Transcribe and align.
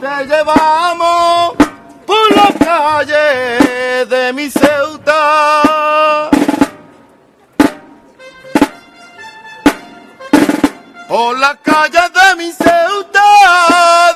Te 0.00 0.26
llevamos 0.26 1.54
por 2.06 2.36
la 2.36 2.50
calle 2.58 4.06
de 4.06 4.32
mi 4.32 4.50
Ceuta. 4.50 6.30
Por 11.06 11.38
la 11.38 11.54
calle 11.56 12.00
de 12.14 12.36
mi 12.36 12.50
Ceuta 12.52 14.09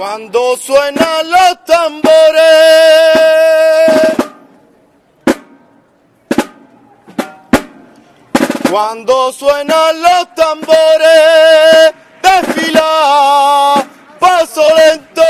Cuando 0.00 0.56
suenan 0.56 1.30
los 1.30 1.64
tambores, 1.66 2.40
cuando 8.70 9.30
suenan 9.30 10.00
los 10.00 10.34
tambores, 10.34 11.92
desfila 12.22 13.84
paso 14.18 14.62
lento. 14.74 15.22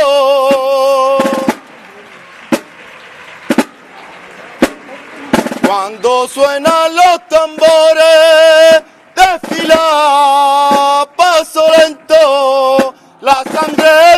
Cuando 5.67 6.29
suenan 6.29 6.95
los 6.95 7.29
tambores, 7.29 8.85
desfila 9.17 11.09
paso 11.17 11.67
lento 11.77 12.95
la 13.21 13.43
sangre 13.53 14.10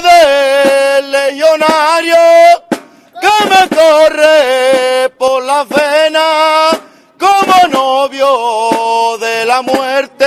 corre 3.92 5.10
por 5.18 5.42
la 5.44 5.64
vena 5.64 6.70
como 7.18 7.56
novio 7.68 9.18
de 9.18 9.44
la 9.44 9.60
muerte. 9.60 10.24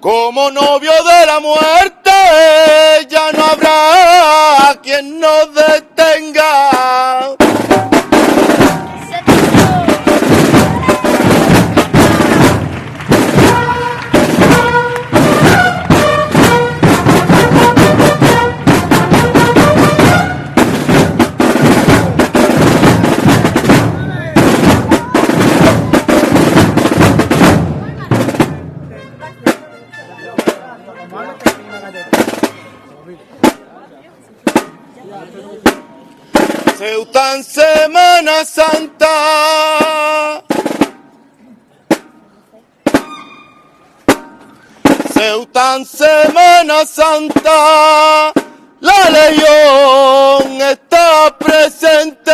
Como 0.00 0.50
novio 0.50 0.92
de 1.10 1.26
la 1.26 1.40
muerte 1.40 2.10
ya 3.08 3.30
no 3.32 3.44
habrá 3.44 4.80
quien 4.82 5.20
nos 5.20 5.54
detenga. 5.54 5.89
Ceuta 36.80 37.34
en 37.34 37.44
Semana 37.44 38.42
Santa. 38.42 39.06
Ceuta 45.12 45.76
en 45.76 45.84
Semana 45.84 46.86
Santa. 46.86 48.32
La 48.80 49.10
legión 49.10 50.62
está 50.62 51.36
presente. 51.38 52.32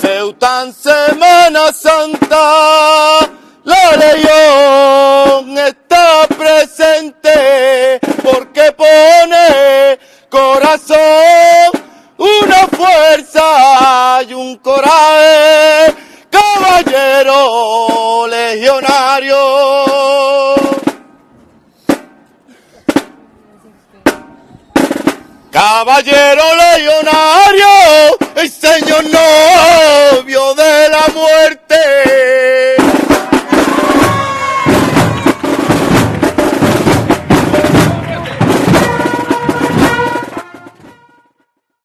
Ceuta 0.00 0.62
en 0.62 0.72
Semana 0.72 1.72
Santa. 1.72 2.73
Corazón, 10.64 11.70
una 12.16 12.66
fuerza 12.68 14.22
y 14.26 14.32
un 14.32 14.56
coraje, 14.56 15.94
caballero 16.30 18.26
legionario. 18.28 19.36
Caballero 25.50 26.44
legionario. 26.56 26.63